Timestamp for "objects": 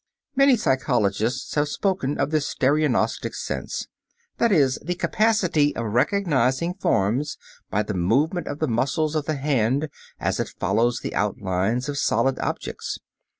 12.39-12.97